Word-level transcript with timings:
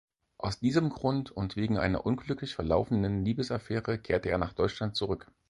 Aus 0.39 0.57
diesem 0.57 0.89
Grund 0.89 1.29
und 1.29 1.55
wegen 1.55 1.77
einer 1.77 2.07
unglücklich 2.07 2.55
verlaufenen 2.55 3.23
Liebesaffäre 3.23 3.99
kehrte 3.99 4.29
er 4.31 4.39
nach 4.39 4.53
Deutschland 4.53 4.95
zurück. 4.95 5.31